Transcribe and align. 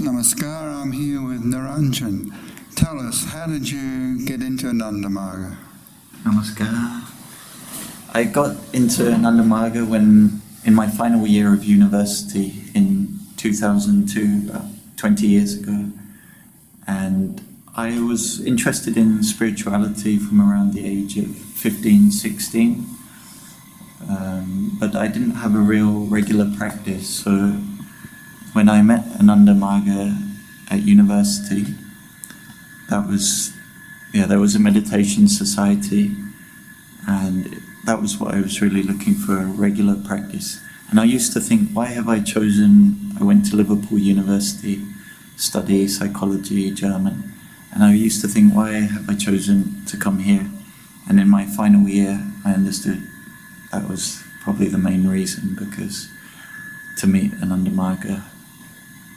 Namaskar, 0.00 0.80
I'm 0.80 0.92
here 0.92 1.20
with 1.20 1.44
Nirainjan. 1.44 2.32
Tell 2.74 2.98
us, 2.98 3.22
how 3.26 3.44
did 3.44 3.68
you 3.68 4.24
get 4.24 4.40
into 4.40 4.64
Anandamarga? 4.68 5.58
Namaskar. 6.22 7.02
I 8.14 8.24
got 8.24 8.56
into 8.72 9.02
Anandamarga 9.02 9.86
when, 9.86 10.40
in 10.64 10.74
my 10.74 10.88
final 10.88 11.26
year 11.26 11.52
of 11.52 11.64
university 11.64 12.64
in 12.74 13.18
2002, 13.36 14.48
about 14.48 14.64
20 14.96 15.26
years 15.26 15.58
ago. 15.58 15.90
And 16.86 17.42
I 17.76 18.00
was 18.00 18.40
interested 18.40 18.96
in 18.96 19.22
spirituality 19.22 20.16
from 20.16 20.40
around 20.40 20.72
the 20.72 20.86
age 20.86 21.18
of 21.18 21.28
15, 21.36 22.10
16. 22.10 22.86
Um, 24.08 24.78
but 24.80 24.96
I 24.96 25.08
didn't 25.08 25.32
have 25.32 25.54
a 25.54 25.58
real 25.58 26.06
regular 26.06 26.50
practice. 26.56 27.06
So 27.06 27.60
when 28.52 28.68
I 28.68 28.82
met 28.82 29.04
Ananda 29.18 29.52
Marga 29.52 30.16
at 30.70 30.82
university, 30.82 31.74
that 32.88 33.06
was, 33.06 33.52
yeah, 34.12 34.26
there 34.26 34.40
was 34.40 34.54
a 34.54 34.58
meditation 34.58 35.28
society, 35.28 36.16
and 37.06 37.62
that 37.84 38.00
was 38.00 38.18
what 38.18 38.34
I 38.34 38.40
was 38.40 38.60
really 38.60 38.82
looking 38.82 39.14
for 39.14 39.38
a 39.38 39.46
regular 39.46 39.96
practice. 39.96 40.60
And 40.90 40.98
I 40.98 41.04
used 41.04 41.32
to 41.34 41.40
think, 41.40 41.70
why 41.70 41.86
have 41.86 42.08
I 42.08 42.20
chosen? 42.20 43.12
I 43.20 43.24
went 43.24 43.48
to 43.50 43.56
Liverpool 43.56 43.98
University, 43.98 44.84
study 45.36 45.86
psychology, 45.86 46.70
German, 46.72 47.32
and 47.72 47.84
I 47.84 47.94
used 47.94 48.20
to 48.22 48.28
think, 48.28 48.54
why 48.54 48.72
have 48.72 49.08
I 49.08 49.14
chosen 49.14 49.84
to 49.86 49.96
come 49.96 50.18
here? 50.18 50.50
And 51.08 51.20
in 51.20 51.28
my 51.28 51.46
final 51.46 51.88
year, 51.88 52.20
I 52.44 52.52
understood 52.52 53.02
that 53.70 53.88
was 53.88 54.22
probably 54.42 54.66
the 54.66 54.78
main 54.78 55.06
reason 55.06 55.54
because 55.54 56.08
to 56.98 57.06
meet 57.06 57.32
Ananda 57.40 57.70
Marga, 57.70 58.24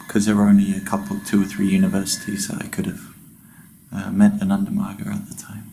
because 0.06 0.26
there 0.26 0.36
were 0.36 0.48
only 0.48 0.76
a 0.76 0.82
couple, 0.82 1.20
two 1.26 1.42
or 1.42 1.46
three 1.46 1.68
universities 1.68 2.48
that 2.48 2.62
I 2.62 2.68
could 2.68 2.86
have 2.86 3.02
uh, 3.94 4.12
met 4.12 4.42
an 4.42 4.50
Marga 4.50 5.08
at 5.14 5.28
the 5.28 5.36
time. 5.36 5.70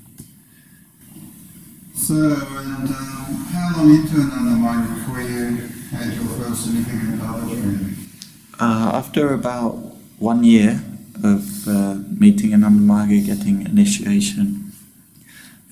So, 1.94 2.14
and 2.14 2.88
uh, 2.88 2.92
how 2.92 3.76
long 3.76 3.90
into 3.90 4.16
Anandamarga 4.16 4.94
before 4.94 5.20
you 5.20 5.68
had 5.90 6.14
your 6.14 6.24
first 6.24 6.64
significant 6.64 7.20
Baba 7.20 7.46
dream? 7.46 7.96
Uh, 8.58 8.90
after 8.94 9.34
about 9.34 9.74
one 10.18 10.42
year 10.44 10.82
of 11.22 11.68
uh, 11.68 11.96
meeting 12.18 12.54
an 12.54 12.62
Marga, 12.62 13.24
getting 13.24 13.66
initiation, 13.66 14.72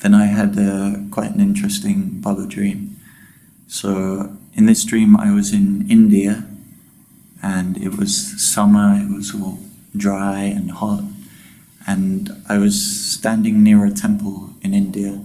then 0.03 0.15
I 0.15 0.27
had 0.27 0.59
uh, 0.59 0.97
quite 1.11 1.31
an 1.31 1.41
interesting 1.41 2.21
Baba 2.21 2.47
dream. 2.47 3.01
So 3.67 4.37
in 4.55 4.67
this 4.67 4.85
dream, 4.85 5.17
I 5.17 5.33
was 5.33 5.53
in 5.53 5.91
India, 5.91 6.45
and 7.43 7.77
it 7.79 7.97
was 7.97 8.41
summer. 8.43 8.95
It 8.95 9.13
was 9.15 9.35
all 9.35 9.59
dry 9.97 10.41
and 10.43 10.71
hot, 10.71 11.05
and 11.87 12.31
I 12.49 12.59
was 12.59 12.75
standing 12.81 13.63
near 13.63 13.85
a 13.85 13.91
temple 13.91 14.51
in 14.63 14.75
India, 14.75 15.21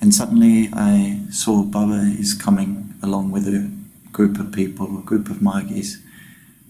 and 0.00 0.14
suddenly 0.14 0.68
I 0.72 1.20
saw 1.30 1.62
Baba 1.62 2.14
is 2.18 2.34
coming 2.34 2.94
along 3.02 3.30
with 3.30 3.46
a 3.46 3.70
group 4.12 4.38
of 4.38 4.52
people, 4.52 4.98
a 4.98 5.02
group 5.02 5.28
of 5.30 5.42
Margis, 5.42 5.98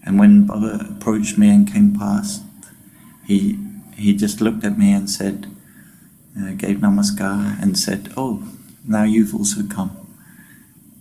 and 0.03 0.19
when 0.19 0.45
Baba 0.45 0.87
approached 0.89 1.37
me 1.37 1.49
and 1.49 1.71
came 1.71 1.95
past, 1.97 2.43
he 3.25 3.57
he 3.97 4.13
just 4.13 4.41
looked 4.41 4.65
at 4.65 4.77
me 4.77 4.91
and 4.91 5.09
said, 5.09 5.47
uh, 6.37 6.51
gave 6.51 6.77
namaskar 6.77 7.61
and 7.61 7.77
said, 7.77 8.11
"Oh, 8.17 8.43
now 8.85 9.03
you've 9.03 9.33
also 9.33 9.63
come." 9.63 9.91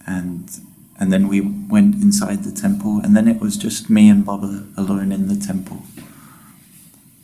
And 0.06 0.48
and 0.98 1.12
then 1.12 1.28
we 1.28 1.40
went 1.40 1.96
inside 1.96 2.44
the 2.44 2.52
temple, 2.52 3.00
and 3.02 3.16
then 3.16 3.26
it 3.26 3.40
was 3.40 3.56
just 3.56 3.90
me 3.90 4.08
and 4.08 4.24
Baba 4.24 4.64
alone 4.76 5.10
in 5.10 5.28
the 5.28 5.36
temple. 5.36 5.82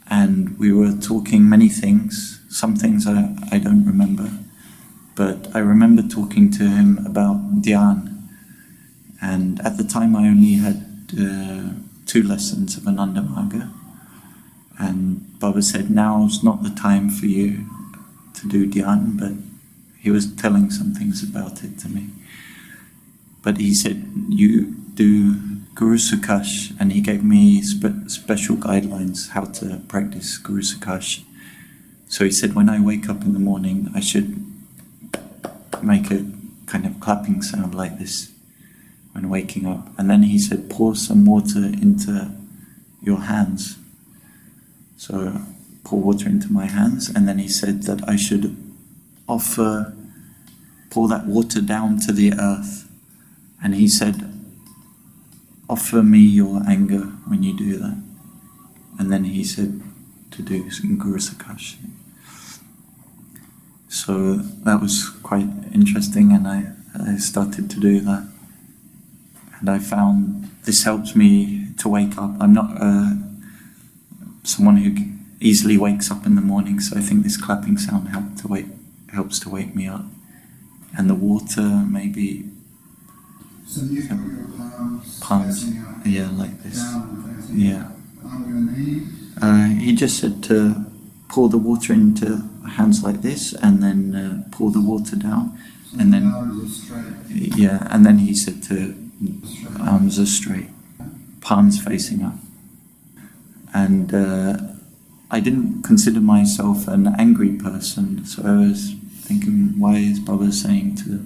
And 0.08 0.58
we 0.58 0.72
were 0.72 0.92
talking 0.92 1.48
many 1.48 1.68
things. 1.68 2.41
Some 2.48 2.74
things 2.74 3.06
I, 3.06 3.36
I 3.52 3.58
don't 3.58 3.86
remember, 3.86 4.30
but 5.14 5.48
I 5.54 5.60
remember 5.60 6.03
talking 6.03 6.50
to 6.53 6.69
him 6.69 6.98
about 7.06 7.62
Dhyan. 7.62 8.26
And 9.22 9.60
at 9.60 9.76
the 9.76 9.84
time, 9.84 10.16
I 10.16 10.26
only 10.26 10.54
had 10.54 10.84
uh, 11.12 11.75
two 12.06 12.25
lessons 12.25 12.76
of 12.76 12.88
Ananda 12.88 13.20
Marga. 13.20 13.70
And 14.78 15.38
Baba 15.38 15.62
said, 15.62 15.91
Now's 15.91 16.42
not 16.42 16.64
the 16.64 16.70
time 16.70 17.09
for 17.09 17.26
you 17.26 17.66
to 18.34 18.48
do 18.48 18.69
Dhyan, 18.69 19.16
but 19.16 19.32
he 20.00 20.10
was 20.10 20.34
telling 20.34 20.70
some 20.70 20.92
things 20.94 21.22
about 21.22 21.62
it 21.62 21.78
to 21.80 21.88
me. 21.88 22.09
But 23.43 23.59
he 23.59 23.75
said, 23.75 24.05
You 24.28 24.75
do 24.95 25.34
Guru 25.75 25.97
Sakash, 25.97 26.77
and 26.78 26.93
he 26.93 27.01
gave 27.01 27.25
me 27.25 27.62
spe- 27.62 28.09
special 28.09 28.56
guidelines 28.56 29.31
how 29.31 29.45
to 29.47 29.81
practice 29.89 30.37
Guru 30.37 30.62
Sakash. 30.62 31.25
So 32.09 32.25
he 32.25 32.31
said, 32.31 32.55
When 32.55 32.69
I 32.69 32.81
wake 32.81 33.09
up 33.09 33.23
in 33.23 33.33
the 33.33 33.39
morning, 33.39 33.89
I 33.95 34.01
should 34.01 34.45
make 35.83 36.11
a 36.11 36.27
kind 36.67 36.84
of 36.84 37.01
clapping 37.01 37.43
sound 37.43 37.75
like 37.75 37.99
this 37.99 38.31
when 39.12 39.28
waking 39.28 39.67
up. 39.67 39.89
And 39.99 40.11
then 40.11 40.25
he 40.25 40.39
said, 40.39 40.69
Pour 40.69 40.95
some 40.95 41.25
water 41.25 41.65
into 41.65 42.31
your 43.03 43.21
hands. 43.22 43.78
So 44.97 45.41
pour 45.83 46.01
water 46.01 46.28
into 46.28 46.53
my 46.53 46.67
hands, 46.67 47.09
and 47.09 47.27
then 47.27 47.39
he 47.39 47.49
said 47.49 47.84
that 47.84 48.07
I 48.07 48.17
should 48.17 48.55
offer, 49.27 49.95
pour 50.91 51.09
that 51.09 51.27
water 51.27 51.62
down 51.62 51.99
to 52.01 52.12
the 52.12 52.34
earth 52.34 52.90
and 53.62 53.75
he 53.75 53.88
said, 53.88 54.26
Offer 55.69 56.03
me 56.03 56.19
your 56.19 56.62
anger 56.66 57.04
when 57.28 57.43
you 57.43 57.56
do 57.56 57.76
that. 57.76 58.03
And 58.98 59.12
then 59.12 59.25
he 59.25 59.44
said 59.44 59.81
to 60.32 60.43
do 60.43 60.65
Guru 60.98 61.19
Sakash. 61.19 61.76
So 63.88 64.37
that 64.65 64.81
was 64.81 65.09
quite 65.22 65.48
interesting, 65.72 66.32
and 66.32 66.48
I, 66.48 66.72
I 66.94 67.16
started 67.16 67.71
to 67.71 67.81
do 67.81 68.00
that. 68.00 68.28
And 69.60 69.69
I 69.69 69.78
found 69.78 70.50
this 70.65 70.84
helps 70.84 71.15
me 71.15 71.69
to 71.78 71.88
wake 71.88 72.16
up. 72.19 72.32
I'm 72.41 72.53
not 72.53 72.77
uh, 72.81 73.15
someone 74.42 74.77
who 74.78 74.97
easily 75.41 75.77
wakes 75.77 76.10
up 76.10 76.27
in 76.27 76.34
the 76.34 76.41
morning, 76.41 76.81
so 76.81 76.97
I 76.97 77.00
think 77.00 77.22
this 77.22 77.37
clapping 77.37 77.78
sound 77.78 78.09
help 78.09 78.37
to 78.38 78.48
wake, 78.48 78.66
helps 79.12 79.38
to 79.41 79.48
wake 79.48 79.75
me 79.75 79.87
up. 79.87 80.04
And 80.97 81.09
the 81.09 81.15
water 81.15 81.62
maybe 81.62 82.50
So 82.50 82.50
you've 82.50 82.50
got 82.50 83.50
your 83.50 83.59
palms, 83.78 85.19
Palms. 85.20 85.62
facing 85.64 85.82
up, 85.82 86.06
Yeah, 86.06 86.31
like 86.31 86.62
this. 86.62 86.78
down 86.78 87.25
and 87.25 87.36
facing 87.36 87.60
Yeah. 87.60 87.82
up, 87.84 88.32
under 88.32 88.48
your 88.48 88.60
knees. 88.60 89.08
Uh, 89.41 89.64
he 89.66 89.94
just 89.94 90.19
said 90.19 90.42
to 90.44 90.84
pour 91.28 91.48
the 91.48 91.58
water 91.58 91.92
into 91.92 92.42
hands 92.76 93.03
like 93.03 93.22
this 93.22 93.53
and 93.54 93.82
then 93.82 94.14
uh, 94.14 94.42
pour 94.50 94.70
the 94.70 94.80
water 94.80 95.16
down. 95.16 95.53
And 95.98 96.12
then- 96.12 96.25
your 96.25 96.47
nose 96.47 96.70
is 96.70 96.82
straight. 96.82 97.56
Yeah, 97.59 97.86
and 97.91 98.04
then 98.04 98.19
he 98.19 98.34
said 98.34 98.62
to 98.64 98.94
arms 99.80 100.19
are 100.19 100.26
straight, 100.26 100.70
palms 101.41 101.80
facing 101.80 102.22
up. 102.22 102.36
And 103.72 104.12
uh, 104.12 104.56
I 105.30 105.41
didn't 105.41 105.82
consider 105.82 106.20
myself 106.20 106.88
an 106.88 107.06
angry 107.19 107.53
person, 107.53 108.25
so 108.25 108.42
I 108.44 108.56
was 108.69 108.94
thinking, 109.22 109.78
why 109.78 109.97
is 109.97 110.19
Baba 110.19 110.50
saying 110.53 110.97
to 111.04 111.25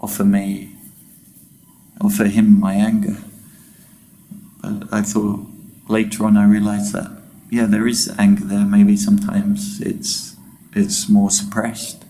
offer 0.00 0.24
me, 0.24 0.74
offer 2.00 2.24
him 2.24 2.58
my 2.58 2.74
anger? 2.74 3.16
But 4.60 4.92
I 4.92 5.02
thought 5.02 5.40
later 5.88 6.24
on 6.24 6.36
I 6.36 6.46
realized 6.46 6.92
that 6.92 7.18
yeah, 7.50 7.66
there 7.66 7.86
is 7.86 8.14
anger 8.18 8.44
there. 8.44 8.64
Maybe 8.64 8.96
sometimes 8.96 9.80
it's 9.80 10.36
it's 10.74 11.08
more 11.08 11.30
suppressed, 11.30 12.04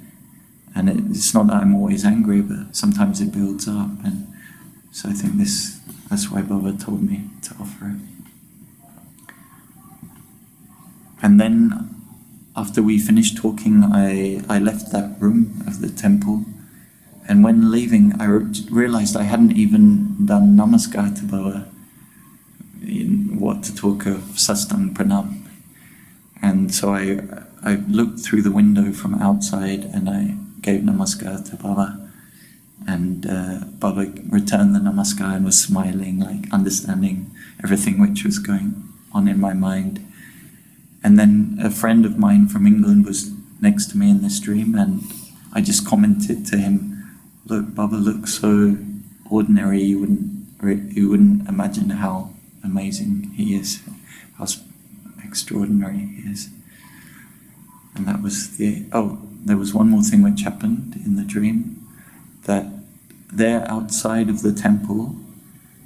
and 0.74 0.88
it, 0.88 0.98
it's 1.10 1.32
not 1.32 1.46
that 1.46 1.62
I'm 1.62 1.74
always 1.74 2.04
angry, 2.04 2.42
but 2.42 2.74
sometimes 2.74 3.20
it 3.20 3.32
builds 3.32 3.68
up, 3.68 3.90
and 4.04 4.26
so 4.90 5.08
I 5.08 5.12
think 5.12 5.34
this 5.34 5.78
that's 6.10 6.30
why 6.30 6.42
Baba 6.42 6.72
told 6.72 7.02
me 7.02 7.30
to 7.42 7.54
offer 7.60 7.94
it. 7.94 8.00
And 11.22 11.40
then 11.40 11.94
after 12.56 12.82
we 12.82 12.98
finished 12.98 13.36
talking, 13.36 13.84
I 13.84 14.42
I 14.48 14.58
left 14.58 14.90
that 14.92 15.20
room 15.20 15.62
of 15.66 15.80
the 15.80 15.88
temple, 15.88 16.44
and 17.28 17.44
when 17.44 17.70
leaving, 17.70 18.18
I 18.18 18.24
re- 18.24 18.64
realized 18.70 19.14
I 19.16 19.24
hadn't 19.24 19.52
even 19.52 20.24
done 20.24 20.56
namaskar 20.56 21.14
to 21.18 21.24
Baba 21.26 21.68
in 22.82 23.38
what 23.38 23.62
to 23.64 23.74
talk 23.74 24.06
of 24.06 24.20
sastang 24.46 24.94
pranam. 24.94 25.44
And 26.40 26.74
so 26.74 26.94
I, 26.94 27.20
I 27.62 27.76
looked 27.88 28.20
through 28.20 28.42
the 28.42 28.50
window 28.50 28.92
from 28.92 29.14
outside 29.16 29.84
and 29.84 30.08
I 30.08 30.36
gave 30.62 30.80
namaskar 30.80 31.48
to 31.50 31.56
Baba. 31.56 32.10
And 32.86 33.26
uh, 33.26 33.64
Baba 33.78 34.10
returned 34.28 34.74
the 34.74 34.80
namaskar 34.80 35.36
and 35.36 35.44
was 35.44 35.62
smiling, 35.62 36.20
like 36.20 36.50
understanding 36.50 37.30
everything 37.62 38.00
which 38.00 38.24
was 38.24 38.38
going 38.38 38.88
on 39.12 39.28
in 39.28 39.38
my 39.38 39.52
mind. 39.52 40.00
And 41.04 41.18
then 41.18 41.58
a 41.62 41.70
friend 41.70 42.06
of 42.06 42.18
mine 42.18 42.48
from 42.48 42.66
England 42.66 43.04
was 43.04 43.30
next 43.60 43.90
to 43.90 43.98
me 43.98 44.10
in 44.10 44.22
this 44.22 44.40
dream, 44.40 44.74
and 44.74 45.02
I 45.52 45.60
just 45.60 45.86
commented 45.86 46.46
to 46.46 46.56
him, 46.56 46.87
"Look, 47.48 47.74
Baba 47.74 47.96
looks 47.96 48.34
so 48.34 48.76
ordinary. 49.30 49.82
You 49.82 50.00
wouldn't, 50.00 50.96
you 50.96 51.08
wouldn't 51.08 51.48
imagine 51.48 51.90
how 51.90 52.30
amazing 52.62 53.32
he 53.36 53.54
is." 53.54 53.80
how 54.38 54.46
extraordinary 55.24 55.98
he 55.98 56.30
is. 56.30 56.48
And 57.94 58.06
that 58.06 58.22
was 58.22 58.56
the 58.56 58.86
oh, 58.92 59.18
there 59.44 59.56
was 59.56 59.74
one 59.74 59.90
more 59.90 60.02
thing 60.02 60.22
which 60.22 60.42
happened 60.42 61.00
in 61.04 61.16
the 61.16 61.24
dream 61.24 61.86
that 62.44 62.66
there 63.32 63.68
outside 63.70 64.28
of 64.28 64.42
the 64.42 64.52
temple 64.52 65.16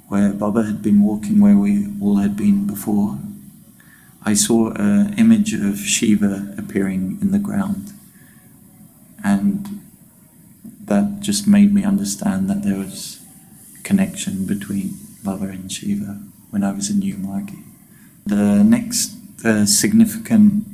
where 0.07 0.31
Baba 0.31 0.63
had 0.63 0.81
been 0.81 1.01
walking 1.01 1.39
where 1.41 1.57
we 1.57 1.87
all 1.99 2.17
had 2.17 2.37
been 2.37 2.67
before, 2.67 3.17
I 4.23 4.35
saw 4.35 4.71
an 4.71 5.13
image 5.15 5.53
of 5.53 5.79
Shiva 5.79 6.53
appearing 6.57 7.17
in 7.21 7.31
the 7.31 7.39
ground. 7.39 7.93
And 9.23 9.72
just 11.23 11.47
made 11.47 11.73
me 11.73 11.83
understand 11.83 12.49
that 12.49 12.63
there 12.63 12.77
was 12.77 13.19
connection 13.83 14.45
between 14.45 14.97
Baba 15.23 15.45
and 15.45 15.71
Shiva 15.71 16.19
when 16.51 16.63
I 16.63 16.71
was 16.71 16.89
in 16.89 16.99
New 16.99 17.15
Margi. 17.15 17.63
The 18.25 18.63
next 18.63 19.15
uh, 19.43 19.65
significant, 19.65 20.65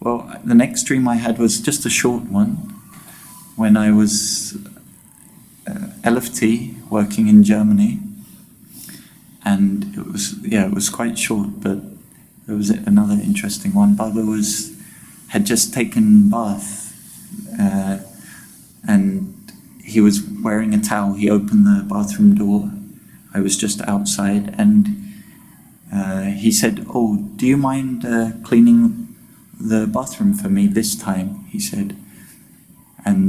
well, 0.00 0.30
the 0.44 0.54
next 0.54 0.84
dream 0.84 1.08
I 1.08 1.16
had 1.16 1.38
was 1.38 1.60
just 1.60 1.84
a 1.84 1.90
short 1.90 2.24
one 2.24 2.56
when 3.56 3.76
I 3.76 3.90
was 3.90 4.56
uh, 5.66 5.88
LFT 6.02 6.88
working 6.90 7.28
in 7.28 7.42
Germany, 7.42 7.98
and 9.44 9.96
it 9.96 10.06
was 10.06 10.34
yeah, 10.42 10.66
it 10.66 10.74
was 10.74 10.88
quite 10.88 11.18
short, 11.18 11.60
but 11.60 11.78
there 12.46 12.56
was 12.56 12.70
another 12.70 13.14
interesting 13.14 13.74
one. 13.74 13.96
Baba 13.96 14.20
was 14.20 14.76
had 15.28 15.44
just 15.44 15.74
taken 15.74 16.30
bath, 16.30 16.94
uh, 17.58 17.95
he 19.96 20.00
was 20.02 20.20
wearing 20.44 20.74
a 20.74 20.78
towel. 20.78 21.14
He 21.14 21.30
opened 21.30 21.64
the 21.64 21.82
bathroom 21.88 22.34
door. 22.34 22.70
I 23.32 23.40
was 23.40 23.56
just 23.56 23.80
outside, 23.88 24.54
and 24.58 24.88
uh, 25.90 26.24
he 26.42 26.52
said, 26.52 26.84
"Oh, 26.94 27.16
do 27.36 27.46
you 27.46 27.56
mind 27.56 28.04
uh, 28.04 28.32
cleaning 28.42 28.82
the 29.58 29.86
bathroom 29.86 30.34
for 30.34 30.50
me 30.50 30.66
this 30.66 30.94
time?" 30.94 31.46
He 31.46 31.58
said, 31.58 31.96
and 33.06 33.22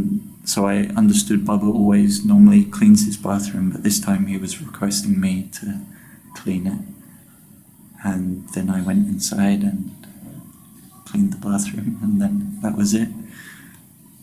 so 0.44 0.68
I 0.68 0.78
understood 1.02 1.46
Baba 1.46 1.68
always 1.68 2.26
normally 2.26 2.66
cleans 2.66 3.06
his 3.06 3.16
bathroom, 3.16 3.70
but 3.72 3.84
this 3.84 4.02
time 4.02 4.28
he 4.28 4.38
was 4.38 4.62
requesting 4.62 5.22
me 5.22 5.50
to 5.60 5.80
clean 6.36 6.68
it. 6.68 6.82
And 8.04 8.50
then 8.50 8.70
I 8.70 8.82
went 8.82 9.08
inside 9.08 9.62
and 9.64 9.96
cleaned 11.06 11.32
the 11.32 11.44
bathroom, 11.50 12.00
and 12.04 12.22
then 12.22 12.60
that 12.62 12.76
was 12.76 12.94
it. 12.94 13.08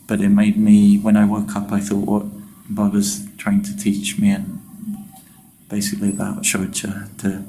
But 0.06 0.20
it 0.20 0.28
made 0.28 0.56
me, 0.56 0.98
when 0.98 1.16
I 1.16 1.24
woke 1.24 1.56
up, 1.56 1.72
I 1.72 1.80
thought 1.80 2.06
what 2.06 2.26
Baba's 2.68 3.26
trying 3.38 3.62
to 3.62 3.76
teach 3.76 4.18
me, 4.18 4.30
and 4.30 4.60
basically 5.68 6.10
about 6.10 6.42
shocha, 6.42 7.16
to 7.18 7.44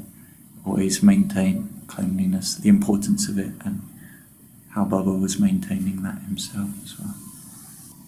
always 0.66 1.04
maintain 1.04 1.82
cleanliness, 1.88 2.56
the 2.56 2.70
importance 2.70 3.28
of 3.30 3.38
it, 3.38 3.52
and 3.64 3.82
how 4.70 4.86
Baba 4.86 5.12
was 5.12 5.40
maintaining 5.40 6.04
that 6.04 6.22
himself 6.24 6.70
as 6.84 7.00
well. 7.00 7.16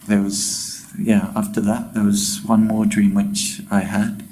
There 0.07 0.21
was, 0.21 0.85
yeah, 0.97 1.31
after 1.35 1.61
that, 1.61 1.93
there 1.93 2.03
was 2.03 2.41
one 2.45 2.67
more 2.67 2.85
dream 2.85 3.13
which 3.13 3.61
I 3.69 3.81
had 3.81 4.23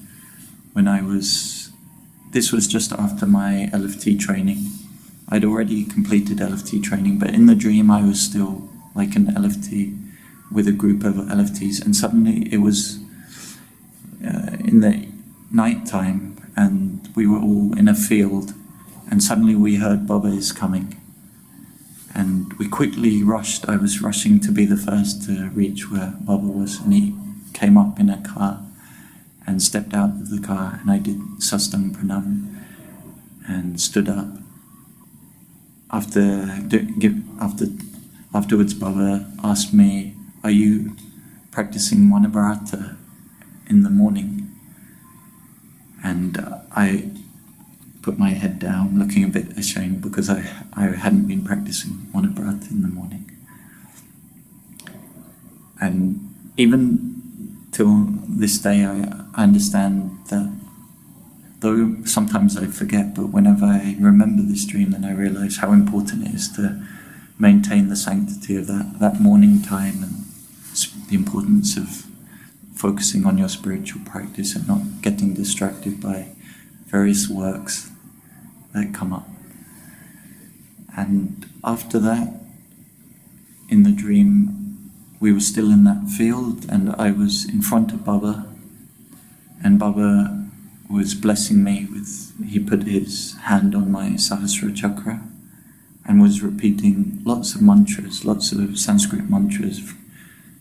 when 0.73 0.87
I 0.87 1.01
was, 1.01 1.71
this 2.31 2.51
was 2.51 2.67
just 2.67 2.91
after 2.93 3.25
my 3.25 3.69
LFT 3.73 4.19
training. 4.19 4.69
I'd 5.29 5.45
already 5.45 5.85
completed 5.85 6.37
LFT 6.37 6.83
training, 6.83 7.19
but 7.19 7.29
in 7.29 7.45
the 7.45 7.55
dream 7.55 7.89
I 7.89 8.01
was 8.01 8.21
still 8.21 8.69
like 8.93 9.15
an 9.15 9.27
LFT 9.27 10.04
with 10.51 10.67
a 10.67 10.71
group 10.71 11.03
of 11.03 11.15
LFTs, 11.15 11.83
and 11.83 11.95
suddenly 11.95 12.47
it 12.51 12.57
was 12.57 12.99
uh, 14.25 14.57
in 14.63 14.79
the 14.81 15.07
night 15.51 15.85
time, 15.85 16.37
and 16.55 17.09
we 17.15 17.27
were 17.27 17.39
all 17.39 17.77
in 17.77 17.87
a 17.87 17.95
field, 17.95 18.53
and 19.09 19.23
suddenly 19.23 19.55
we 19.55 19.75
heard 19.75 20.07
Baba 20.07 20.29
is 20.29 20.51
coming. 20.51 20.99
And 22.13 22.53
we 22.53 22.67
quickly 22.69 23.23
rushed. 23.23 23.67
I 23.67 23.75
was 23.75 24.01
rushing 24.01 24.39
to 24.39 24.51
be 24.51 24.65
the 24.65 24.77
first 24.77 25.23
to 25.27 25.49
reach 25.49 25.91
where 25.91 26.13
Baba 26.21 26.47
was, 26.47 26.79
and 26.79 26.93
he 26.93 27.15
came 27.53 27.77
up 27.77 27.99
in 27.99 28.09
a 28.09 28.21
car 28.21 28.65
and 29.45 29.61
stepped 29.61 29.93
out 29.93 30.09
of 30.09 30.29
the 30.29 30.41
car, 30.41 30.79
and 30.81 30.89
I 30.89 30.97
did 30.97 31.17
sastang 31.39 31.91
pranam 31.91 32.63
and 33.47 33.79
stood 33.79 34.09
up. 34.09 34.27
After 35.91 36.49
after 37.39 37.67
afterwards, 38.33 38.73
Baba 38.73 39.31
asked 39.43 39.73
me, 39.73 40.14
"Are 40.45 40.51
you 40.51 40.95
practicing 41.49 42.01
Manabarata 42.11 42.95
in 43.65 43.81
the 43.81 43.89
morning?" 43.89 44.29
And 46.03 46.37
uh, 46.37 46.59
I 46.69 47.09
put 48.03 48.19
my 48.19 48.29
head 48.29 48.59
down, 48.59 48.99
looking 48.99 49.23
a 49.23 49.27
bit 49.27 49.57
ashamed 49.57 50.01
because 50.01 50.29
I, 50.29 50.41
I 50.73 50.83
hadn't 51.03 51.25
been 51.25 51.43
practicing 51.43 51.93
Manabarata 52.13 52.69
in 52.69 52.83
the 52.83 52.87
morning. 52.87 53.25
And 55.81 56.29
even 56.57 56.75
till 57.71 58.05
this 58.29 58.59
day, 58.59 58.85
I, 58.85 58.97
I 59.33 59.43
understand 59.49 59.95
that 60.27 60.47
though 61.61 61.95
sometimes 62.05 62.55
I 62.55 62.67
forget, 62.67 63.15
but 63.15 63.29
whenever 63.29 63.65
I 63.65 63.97
remember 63.99 64.43
this 64.43 64.65
dream, 64.65 64.91
then 64.91 65.05
I 65.05 65.13
realize 65.13 65.57
how 65.57 65.71
important 65.71 66.27
it 66.27 66.35
is 66.35 66.51
to 66.57 66.85
maintain 67.39 67.89
the 67.89 67.95
sanctity 67.95 68.55
of 68.57 68.67
that, 68.67 68.99
that 68.99 69.19
morning 69.19 69.63
time 69.63 70.03
and 70.03 70.24
the 71.09 71.15
importance 71.15 71.77
of 71.77 72.05
focusing 72.75 73.25
on 73.25 73.37
your 73.37 73.49
spiritual 73.49 74.01
practice 74.05 74.55
and 74.55 74.67
not 74.67 75.01
getting 75.01 75.33
distracted 75.33 76.01
by 76.01 76.27
various 76.87 77.29
works 77.29 77.89
that 78.73 78.93
come 78.93 79.13
up. 79.13 79.27
And 80.97 81.45
after 81.63 81.99
that, 81.99 82.33
in 83.69 83.83
the 83.83 83.91
dream, 83.91 84.91
we 85.19 85.31
were 85.33 85.39
still 85.39 85.71
in 85.71 85.83
that 85.85 86.07
field, 86.09 86.65
and 86.69 86.93
I 86.97 87.11
was 87.11 87.47
in 87.49 87.61
front 87.61 87.91
of 87.91 88.05
Baba, 88.05 88.47
and 89.63 89.79
Baba 89.79 90.45
was 90.89 91.15
blessing 91.15 91.63
me 91.63 91.87
with, 91.91 92.33
he 92.47 92.59
put 92.59 92.83
his 92.83 93.35
hand 93.43 93.73
on 93.73 93.91
my 93.91 94.09
Sahasra 94.11 94.75
chakra 94.75 95.21
and 96.05 96.21
was 96.21 96.43
repeating 96.43 97.21
lots 97.25 97.55
of 97.55 97.61
mantras, 97.61 98.23
lots 98.23 98.51
of 98.51 98.77
Sanskrit 98.77 99.29
mantras, 99.29 99.93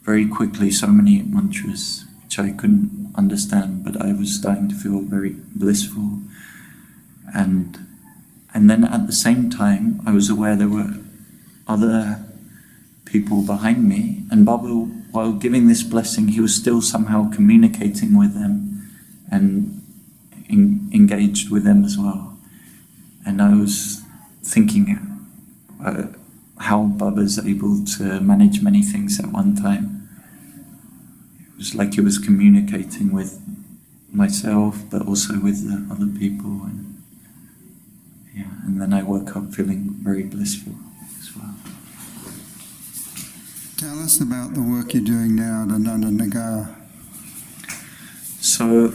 very 0.04 0.28
quickly, 0.28 0.70
so 0.70 0.88
many 0.88 1.22
mantras 1.22 2.04
which 2.22 2.38
I 2.38 2.50
couldn't 2.50 3.12
understand, 3.14 3.84
but 3.84 4.00
I 4.00 4.12
was 4.12 4.34
starting 4.34 4.68
to 4.68 4.74
feel 4.74 5.00
very 5.00 5.36
blissful. 5.54 6.18
And 7.34 7.78
and 8.52 8.70
then 8.70 8.84
at 8.84 9.06
the 9.06 9.12
same 9.12 9.50
time, 9.50 10.00
I 10.06 10.12
was 10.12 10.30
aware 10.30 10.56
there 10.56 10.68
were 10.68 10.94
other 11.66 12.24
people 13.04 13.42
behind 13.42 13.88
me, 13.88 14.22
and 14.30 14.44
Baba, 14.44 14.68
while 15.12 15.32
giving 15.32 15.68
this 15.68 15.82
blessing, 15.82 16.28
he 16.28 16.40
was 16.40 16.54
still 16.54 16.82
somehow 16.82 17.30
communicating 17.30 18.16
with 18.18 18.34
them 18.34 18.90
and 19.30 19.82
in, 20.48 20.90
engaged 20.92 21.50
with 21.50 21.64
them 21.64 21.84
as 21.84 21.96
well. 21.96 22.36
And 23.24 23.40
I 23.40 23.54
was 23.54 24.02
thinking 24.42 24.98
uh, 25.84 26.06
how 26.58 26.84
Baba's 26.84 27.38
able 27.38 27.84
to 27.96 28.20
manage 28.20 28.60
many 28.60 28.82
things 28.82 29.18
at 29.20 29.26
one 29.26 29.54
time. 29.54 29.93
Was 31.64 31.74
like 31.74 31.94
he 31.94 32.02
was 32.02 32.18
communicating 32.18 33.10
with 33.10 33.40
myself, 34.12 34.82
but 34.90 35.00
also 35.06 35.40
with 35.40 35.64
the 35.66 35.90
other 35.90 36.06
people, 36.06 36.60
and 36.68 37.02
yeah. 38.36 38.52
And 38.66 38.78
then 38.82 38.92
I 38.92 39.02
woke 39.02 39.34
up 39.34 39.54
feeling 39.54 39.96
very 40.02 40.24
blissful 40.24 40.74
as 41.18 41.34
well. 41.34 41.54
Tell 43.78 43.98
us 44.00 44.20
about 44.20 44.52
the 44.52 44.60
work 44.60 44.92
you're 44.92 45.02
doing 45.02 45.36
now 45.36 45.64
at 45.64 45.72
Ananda 45.72 46.10
Nagar. 46.10 46.76
So, 48.42 48.92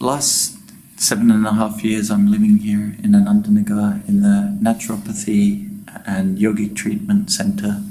last 0.00 0.58
seven 1.00 1.30
and 1.30 1.46
a 1.46 1.54
half 1.54 1.82
years, 1.82 2.10
I'm 2.10 2.30
living 2.30 2.58
here 2.58 2.94
in 3.02 3.12
Anandanagar 3.12 4.06
in 4.06 4.20
the 4.20 4.54
Naturopathy 4.60 5.66
and 6.06 6.36
Yogic 6.36 6.76
Treatment 6.76 7.30
Center. 7.30 7.82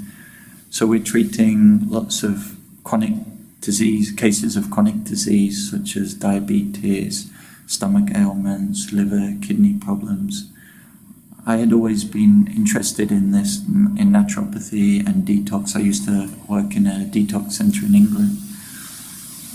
So, 0.70 0.86
we're 0.86 1.02
treating 1.02 1.90
lots 1.90 2.22
of 2.22 2.56
chronic 2.84 3.14
disease, 3.60 4.12
cases 4.12 4.56
of 4.56 4.70
chronic 4.70 5.04
disease 5.04 5.70
such 5.70 5.96
as 5.96 6.14
diabetes, 6.14 7.30
stomach 7.66 8.10
ailments, 8.14 8.92
liver, 8.92 9.34
kidney 9.42 9.74
problems. 9.74 10.50
I 11.46 11.56
had 11.56 11.72
always 11.72 12.04
been 12.04 12.48
interested 12.54 13.10
in 13.10 13.32
this, 13.32 13.58
in 13.58 14.10
naturopathy 14.10 15.06
and 15.06 15.26
detox. 15.26 15.74
I 15.74 15.80
used 15.80 16.04
to 16.06 16.28
work 16.48 16.76
in 16.76 16.86
a 16.86 17.06
detox 17.06 17.52
center 17.52 17.86
in 17.86 17.94
England. 17.94 18.38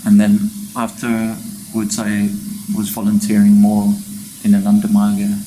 And 0.04 0.20
then 0.20 0.50
afterwards, 0.76 1.98
I 1.98 2.30
was 2.76 2.90
volunteering 2.90 3.52
more 3.52 3.94
in 4.44 4.54
an 4.54 4.62
Anandamarga 4.62 5.42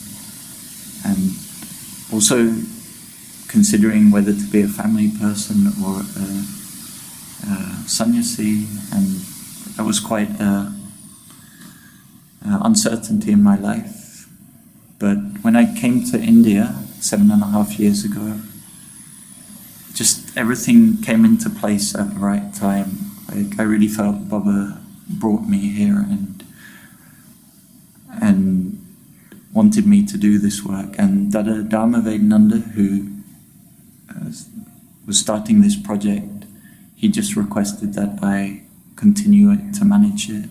and 1.06 1.34
also 2.14 2.56
considering 3.48 4.12
whether 4.12 4.34
to 4.34 4.48
be 4.52 4.62
a 4.62 4.68
family 4.68 5.10
person 5.20 5.68
or 5.84 6.02
a, 6.02 6.59
Uh, 7.48 7.84
a 7.86 7.90
sannyasi. 7.90 8.68
And 8.94 9.22
that 9.76 9.84
was 9.84 10.00
quite 10.00 10.30
a, 10.40 10.74
a 12.46 12.60
uncertainty 12.62 13.32
in 13.32 13.44
my 13.44 13.58
life. 13.58 14.28
But 15.00 15.18
when 15.42 15.56
I 15.56 15.74
came 15.74 16.04
to 16.12 16.20
India 16.20 16.76
seven 17.00 17.32
and 17.32 17.42
a 17.42 17.48
half 17.48 17.80
years 17.80 18.04
ago, 18.04 18.42
just 19.94 20.38
everything 20.38 21.02
came 21.02 21.26
into 21.26 21.50
place 21.50 21.96
at 21.96 22.14
the 22.14 22.20
right 22.20 22.54
time. 22.54 23.12
Like 23.34 23.60
I 23.60 23.64
really 23.64 23.88
felt 23.88 24.30
Baba 24.30 24.82
brought 25.08 25.48
me 25.48 25.70
here 25.70 25.98
and 25.98 26.44
and 28.22 28.86
wanted 29.54 29.86
me 29.88 30.06
to 30.06 30.18
do 30.18 30.38
this 30.38 30.64
work. 30.64 30.96
And 30.98 31.32
Dada 31.32 31.64
Dharma 31.64 32.00
Vedananda, 32.00 32.60
who 32.74 33.08
uh, 34.10 34.32
was 35.06 35.20
starting 35.20 35.62
this 35.62 35.76
project, 35.76 36.39
he 37.00 37.08
just 37.08 37.38
requested 37.38 37.94
that 37.94 38.20
I 38.22 38.64
continue 38.98 39.52
it 39.52 39.74
to 39.76 39.86
manage 39.86 40.30
it. 40.30 40.50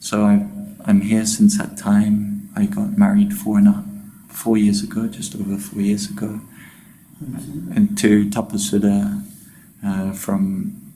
So 0.00 0.24
I, 0.24 0.44
I'm 0.84 1.02
here 1.02 1.24
since 1.24 1.56
that 1.58 1.78
time. 1.78 2.50
I 2.56 2.66
got 2.66 2.98
married 2.98 3.32
four 3.32 3.58
and 3.58 3.68
a, 3.68 3.84
four 4.26 4.56
years 4.56 4.82
ago, 4.82 5.06
just 5.06 5.36
over 5.36 5.56
four 5.56 5.80
years 5.80 6.10
ago, 6.10 6.40
and 7.74 7.96
to 7.98 8.28
Tapasudha 8.28 9.22
uh, 9.84 10.12
from 10.12 10.92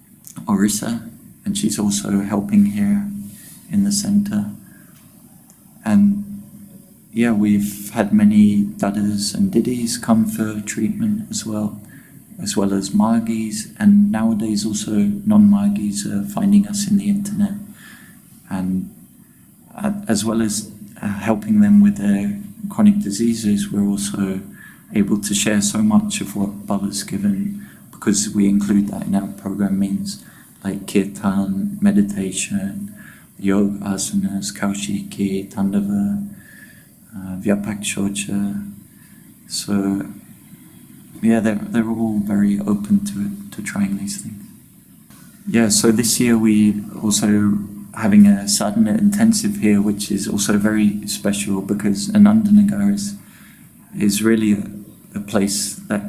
Orissa, 0.48 1.08
and 1.44 1.56
she's 1.56 1.78
also 1.78 2.22
helping 2.22 2.64
here 2.66 3.08
in 3.70 3.84
the 3.84 3.92
center. 3.92 4.50
And 5.84 6.42
yeah, 7.12 7.32
we've 7.32 7.90
had 7.90 8.12
many 8.12 8.64
dadas 8.64 9.32
and 9.32 9.52
didis 9.52 10.02
come 10.02 10.26
for 10.26 10.60
treatment 10.60 11.30
as 11.30 11.46
well, 11.46 11.80
as 12.42 12.56
well 12.56 12.72
as 12.72 12.94
margis, 12.94 13.72
and 13.78 14.10
nowadays 14.10 14.64
also 14.66 14.92
non-margis 14.92 16.06
are 16.06 16.24
finding 16.24 16.66
us 16.66 16.90
in 16.90 16.96
the 16.98 17.08
internet, 17.08 17.54
and 18.48 18.94
uh, 19.74 19.92
as 20.08 20.24
well 20.24 20.42
as 20.42 20.72
uh, 21.02 21.06
helping 21.06 21.60
them 21.60 21.80
with 21.80 21.96
their 21.96 22.40
chronic 22.68 23.00
diseases, 23.00 23.70
we're 23.70 23.86
also 23.86 24.40
able 24.94 25.20
to 25.20 25.34
share 25.34 25.60
so 25.60 25.82
much 25.82 26.20
of 26.20 26.36
what 26.36 26.66
Baba's 26.66 27.02
given 27.02 27.66
because 27.90 28.30
we 28.34 28.48
include 28.48 28.88
that 28.88 29.06
in 29.06 29.14
our 29.14 29.28
program 29.28 29.78
means 29.78 30.24
like 30.64 30.86
kirtan, 30.86 31.78
meditation, 31.80 32.94
yoga 33.38 33.78
asanas, 33.80 34.52
kaushiki, 34.56 35.50
tandava, 35.50 36.26
uh. 37.14 37.40
So, 39.48 40.06
yeah, 41.22 41.40
they're, 41.40 41.56
they're 41.56 41.88
all 41.88 42.20
very 42.20 42.58
open 42.60 43.04
to 43.06 43.26
it, 43.26 43.52
to 43.52 43.62
trying 43.62 43.98
these 43.98 44.22
things. 44.22 44.42
Yeah, 45.48 45.68
so 45.68 45.90
this 45.90 46.20
year 46.20 46.38
we 46.38 46.82
also 47.02 47.58
having 47.94 48.26
a 48.26 48.48
sadhana 48.48 48.92
intensive 48.92 49.56
here, 49.56 49.82
which 49.82 50.10
is 50.10 50.28
also 50.28 50.56
very 50.58 51.06
special 51.06 51.60
because 51.60 52.08
Anandanagar 52.08 52.92
is, 52.92 53.16
is 53.98 54.22
really 54.22 54.52
a, 54.52 55.18
a 55.18 55.20
place 55.20 55.74
that 55.74 56.02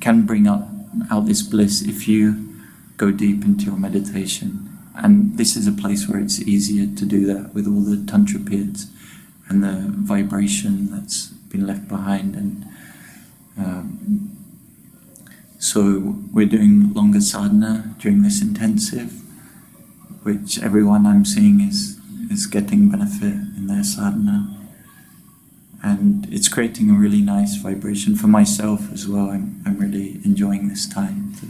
can 0.00 0.26
bring 0.26 0.46
up 0.46 0.68
out 1.10 1.26
this 1.26 1.42
bliss 1.42 1.82
if 1.82 2.06
you 2.08 2.54
go 2.96 3.10
deep 3.10 3.44
into 3.44 3.66
your 3.66 3.76
meditation. 3.76 4.68
And 4.94 5.36
this 5.36 5.56
is 5.56 5.66
a 5.66 5.72
place 5.72 6.08
where 6.08 6.20
it's 6.20 6.40
easier 6.40 6.86
to 6.96 7.04
do 7.04 7.26
that 7.26 7.54
with 7.54 7.66
all 7.66 7.80
the 7.80 8.04
tantra 8.10 8.40
periods 8.40 8.86
and 9.48 9.62
the 9.62 9.84
vibration 9.88 10.90
that's 10.90 11.28
been 11.28 11.66
left 11.66 11.88
behind. 11.88 12.34
And 12.34 12.66
um, 13.58 14.35
so 15.66 16.14
we're 16.32 16.46
doing 16.46 16.94
longer 16.94 17.20
sadhana 17.20 17.96
during 17.98 18.22
this 18.22 18.40
intensive, 18.40 19.10
which 20.22 20.62
everyone 20.62 21.06
I'm 21.06 21.24
seeing 21.24 21.60
is 21.60 21.98
is 22.30 22.46
getting 22.46 22.88
benefit 22.88 23.34
in 23.56 23.66
their 23.66 23.82
sadhana. 23.82 24.56
And 25.82 26.32
it's 26.32 26.48
creating 26.48 26.90
a 26.90 26.94
really 26.94 27.20
nice 27.20 27.56
vibration 27.56 28.14
for 28.14 28.28
myself 28.28 28.92
as 28.92 29.08
well. 29.08 29.30
I'm, 29.30 29.60
I'm 29.66 29.76
really 29.76 30.20
enjoying 30.24 30.68
this 30.68 30.88
time 30.88 31.34
to 31.40 31.46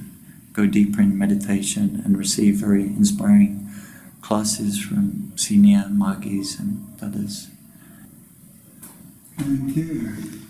go 0.54 0.66
deeper 0.66 1.02
in 1.02 1.18
meditation 1.18 2.00
and 2.02 2.16
receive 2.16 2.54
very 2.56 2.84
inspiring 2.84 3.70
classes 4.22 4.80
from 4.80 5.32
senior 5.36 5.88
margis 5.90 6.58
and 6.58 6.96
others. 7.02 7.48
Thank 9.38 9.76
you. 9.76 10.45